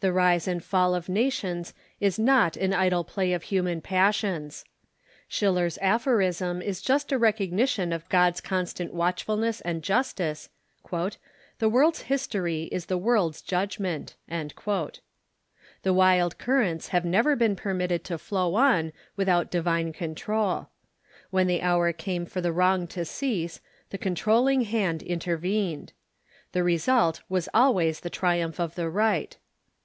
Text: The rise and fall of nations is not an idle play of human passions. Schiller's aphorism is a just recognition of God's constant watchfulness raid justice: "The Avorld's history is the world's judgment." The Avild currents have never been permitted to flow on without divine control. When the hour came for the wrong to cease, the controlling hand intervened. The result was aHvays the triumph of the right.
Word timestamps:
The 0.00 0.12
rise 0.12 0.46
and 0.46 0.62
fall 0.62 0.94
of 0.94 1.08
nations 1.08 1.74
is 1.98 2.16
not 2.16 2.56
an 2.56 2.72
idle 2.72 3.02
play 3.02 3.32
of 3.32 3.42
human 3.44 3.80
passions. 3.80 4.64
Schiller's 5.26 5.78
aphorism 5.78 6.62
is 6.62 6.78
a 6.80 6.84
just 6.84 7.10
recognition 7.10 7.92
of 7.92 8.08
God's 8.08 8.40
constant 8.40 8.94
watchfulness 8.94 9.60
raid 9.66 9.82
justice: 9.82 10.48
"The 10.88 11.18
Avorld's 11.62 12.02
history 12.02 12.68
is 12.70 12.86
the 12.86 12.96
world's 12.98 13.42
judgment." 13.42 14.14
The 14.28 14.52
Avild 15.86 16.38
currents 16.38 16.88
have 16.88 17.04
never 17.04 17.34
been 17.34 17.56
permitted 17.56 18.04
to 18.04 18.16
flow 18.18 18.54
on 18.54 18.92
without 19.16 19.50
divine 19.50 19.92
control. 19.92 20.68
When 21.30 21.48
the 21.48 21.62
hour 21.62 21.92
came 21.92 22.26
for 22.26 22.40
the 22.40 22.52
wrong 22.52 22.86
to 22.88 23.04
cease, 23.04 23.60
the 23.90 23.98
controlling 23.98 24.60
hand 24.60 25.02
intervened. 25.02 25.92
The 26.52 26.62
result 26.62 27.22
was 27.28 27.48
aHvays 27.52 28.02
the 28.02 28.08
triumph 28.10 28.60
of 28.60 28.76
the 28.76 28.88
right. 28.88 29.36